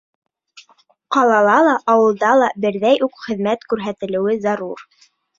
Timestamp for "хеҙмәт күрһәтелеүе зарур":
3.25-4.83